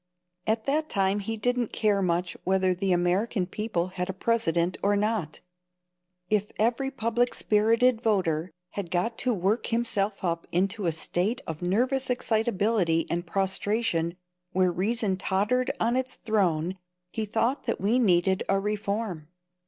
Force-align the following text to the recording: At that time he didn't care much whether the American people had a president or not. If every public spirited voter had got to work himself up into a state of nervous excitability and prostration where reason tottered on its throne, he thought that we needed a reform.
At 0.47 0.65
that 0.65 0.89
time 0.89 1.19
he 1.19 1.37
didn't 1.37 1.71
care 1.71 2.01
much 2.01 2.35
whether 2.43 2.73
the 2.73 2.91
American 2.91 3.45
people 3.45 3.89
had 3.89 4.09
a 4.09 4.13
president 4.13 4.75
or 4.81 4.95
not. 4.95 5.41
If 6.27 6.51
every 6.57 6.89
public 6.89 7.35
spirited 7.35 8.01
voter 8.01 8.49
had 8.71 8.89
got 8.89 9.15
to 9.19 9.31
work 9.31 9.67
himself 9.67 10.23
up 10.23 10.47
into 10.51 10.87
a 10.87 10.91
state 10.91 11.39
of 11.45 11.61
nervous 11.61 12.09
excitability 12.09 13.05
and 13.11 13.27
prostration 13.27 14.15
where 14.53 14.71
reason 14.71 15.17
tottered 15.17 15.69
on 15.79 15.95
its 15.95 16.15
throne, 16.15 16.79
he 17.11 17.25
thought 17.25 17.65
that 17.65 17.79
we 17.79 17.99
needed 17.99 18.41
a 18.49 18.59
reform. 18.59 19.27